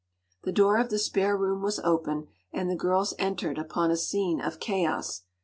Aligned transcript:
The 0.41 0.51
door 0.51 0.79
of 0.79 0.89
the 0.89 0.97
spare 0.97 1.37
room 1.37 1.61
was 1.61 1.77
open, 1.77 2.25
and 2.51 2.67
the 2.71 2.75
girls 2.75 3.13
entered 3.19 3.59
upon 3.59 3.91
a 3.91 3.95
scene 3.95 4.41
of 4.41 4.59
chaos. 4.59 5.21